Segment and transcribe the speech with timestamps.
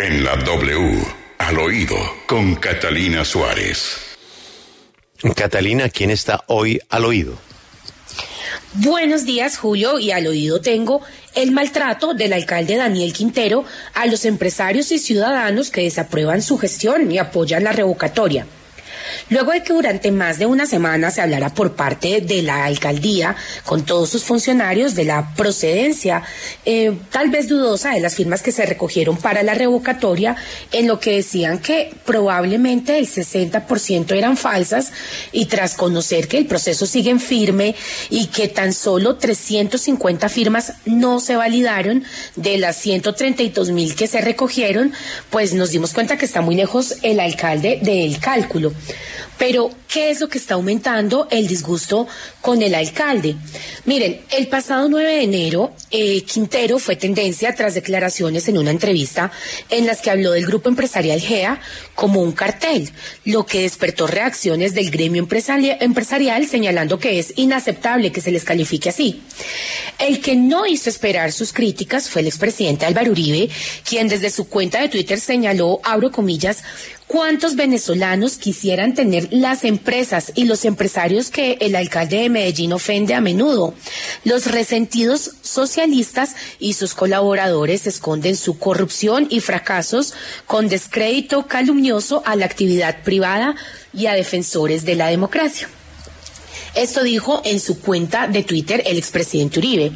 [0.00, 1.02] En la W,
[1.38, 1.96] al oído,
[2.28, 3.96] con Catalina Suárez.
[5.34, 7.34] Catalina, ¿quién está hoy al oído?
[8.74, 11.02] Buenos días, Julio, y al oído tengo
[11.34, 13.64] el maltrato del alcalde Daniel Quintero
[13.94, 18.46] a los empresarios y ciudadanos que desaprueban su gestión y apoyan la revocatoria.
[19.30, 23.36] Luego de que durante más de una semana se hablara por parte de la alcaldía
[23.64, 26.22] con todos sus funcionarios de la procedencia,
[26.64, 30.36] eh, tal vez dudosa, de las firmas que se recogieron para la revocatoria,
[30.72, 34.92] en lo que decían que probablemente el 60% eran falsas
[35.32, 37.74] y tras conocer que el proceso sigue en firme
[38.10, 42.04] y que tan solo 350 firmas no se validaron
[42.36, 44.92] de las 132 mil que se recogieron,
[45.30, 48.72] pues nos dimos cuenta que está muy lejos el alcalde del cálculo.
[49.38, 52.06] Pero, ¿qué es lo que está aumentando el disgusto
[52.40, 53.36] con el alcalde?
[53.84, 59.30] Miren, el pasado 9 de enero, eh, Quintero fue tendencia tras declaraciones en una entrevista
[59.70, 61.60] en las que habló del grupo empresarial GEA
[61.94, 62.90] como un cartel,
[63.24, 65.26] lo que despertó reacciones del gremio
[65.80, 69.22] empresarial señalando que es inaceptable que se les califique así.
[69.98, 73.48] El que no hizo esperar sus críticas fue el expresidente Álvaro Uribe,
[73.88, 76.62] quien desde su cuenta de Twitter señaló, abro comillas,
[77.08, 83.14] ¿Cuántos venezolanos quisieran tener las empresas y los empresarios que el alcalde de Medellín ofende
[83.14, 83.72] a menudo?
[84.24, 90.12] Los resentidos socialistas y sus colaboradores esconden su corrupción y fracasos
[90.46, 93.56] con descrédito calumnioso a la actividad privada
[93.94, 95.70] y a defensores de la democracia.
[96.78, 99.90] Esto dijo en su cuenta de Twitter el expresidente Uribe.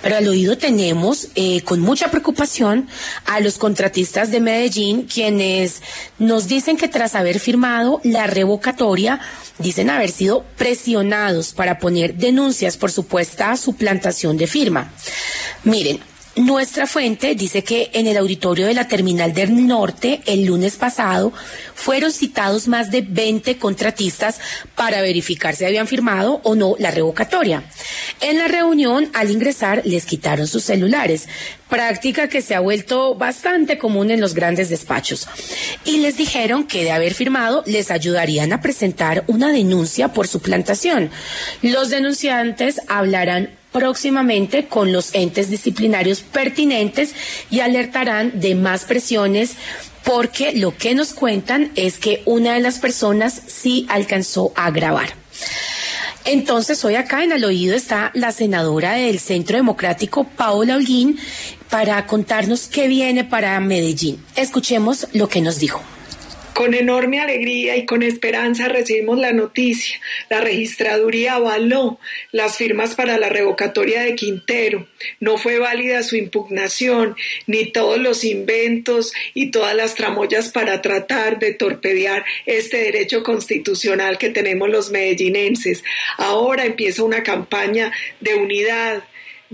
[0.00, 2.88] Pero al oído tenemos eh, con mucha preocupación
[3.26, 5.82] a los contratistas de Medellín, quienes
[6.18, 9.20] nos dicen que tras haber firmado la revocatoria,
[9.58, 14.94] dicen haber sido presionados para poner denuncias por supuesta suplantación de firma.
[15.62, 16.00] Miren,
[16.36, 21.32] nuestra fuente dice que en el auditorio de la Terminal del Norte el lunes pasado
[21.74, 24.40] fueron citados más de 20 contratistas
[24.74, 27.62] para verificar si habían firmado o no la revocatoria.
[28.20, 31.28] En la reunión, al ingresar, les quitaron sus celulares,
[31.68, 35.28] práctica que se ha vuelto bastante común en los grandes despachos.
[35.84, 41.10] Y les dijeron que de haber firmado les ayudarían a presentar una denuncia por suplantación.
[41.62, 47.12] Los denunciantes hablarán próximamente con los entes disciplinarios pertinentes
[47.50, 49.56] y alertarán de más presiones
[50.04, 55.08] porque lo que nos cuentan es que una de las personas sí alcanzó a grabar.
[56.24, 61.18] Entonces, hoy acá en el oído está la senadora del Centro Democrático, Paola Holguín,
[61.68, 64.24] para contarnos qué viene para Medellín.
[64.36, 65.82] Escuchemos lo que nos dijo.
[66.54, 70.00] Con enorme alegría y con esperanza recibimos la noticia.
[70.30, 71.98] La registraduría avaló
[72.30, 74.86] las firmas para la revocatoria de Quintero.
[75.18, 77.16] No fue válida su impugnación,
[77.48, 84.16] ni todos los inventos y todas las tramoyas para tratar de torpedear este derecho constitucional
[84.16, 85.82] que tenemos los medellinenses.
[86.18, 89.02] Ahora empieza una campaña de unidad,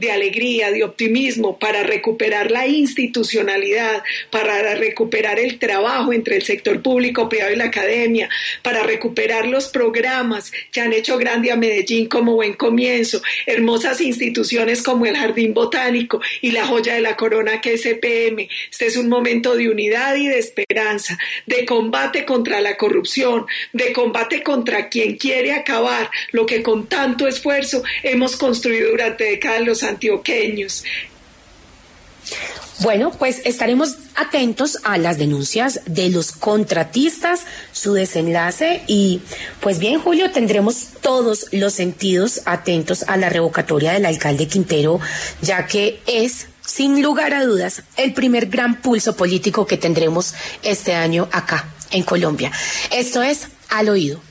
[0.00, 6.80] de alegría, de optimismo para recuperar la institucionalidad, para recuperar el trabajo entre el sector
[6.80, 8.28] público, privado y la academia,
[8.62, 14.82] para recuperar los programas que han hecho grande a Medellín como buen comienzo, hermosas instituciones
[14.82, 18.48] como el Jardín Botánico y la joya de la corona que es EPM.
[18.70, 23.92] Este es un momento de unidad y de esperanza, de combate contra la corrupción, de
[23.92, 29.82] combate contra quien quiere acabar lo que con tanto esfuerzo hemos construido durante décadas los
[29.90, 30.84] antioqueños.
[32.80, 37.40] Bueno, pues estaremos atentos a las denuncias de los contratistas,
[37.72, 39.20] su desenlace y
[39.60, 44.98] pues bien, Julio, tendremos todos los sentidos atentos a la revocatoria del alcalde Quintero,
[45.42, 50.94] ya que es, sin lugar a dudas, el primer gran pulso político que tendremos este
[50.94, 52.50] año acá en Colombia.
[52.90, 54.29] Esto es al oído.